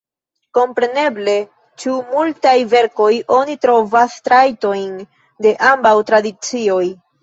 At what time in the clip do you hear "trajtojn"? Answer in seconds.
4.33-4.93